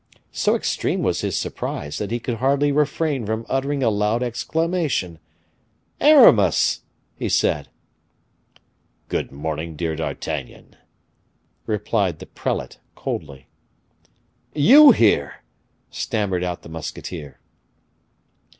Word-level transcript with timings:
So 0.31 0.55
extreme 0.55 1.03
was 1.03 1.21
his 1.21 1.37
surprise 1.37 1.99
that 1.99 2.09
he 2.09 2.19
could 2.19 2.37
hardly 2.37 2.71
refrain 2.71 3.23
from 3.27 3.45
uttering 3.47 3.83
a 3.83 3.91
loud 3.91 4.23
exclamation. 4.23 5.19
"Aramis!" 5.99 6.81
he 7.13 7.29
said. 7.29 7.67
"Good 9.09 9.31
morning, 9.31 9.75
dear 9.75 9.95
D'Artagnan," 9.95 10.75
replied 11.67 12.17
the 12.17 12.25
prelate, 12.25 12.79
coldly. 12.95 13.45
"You 14.55 14.89
here!" 14.89 15.43
stammered 15.91 16.43
out 16.43 16.63
the 16.63 16.69
musketeer. 16.69 17.39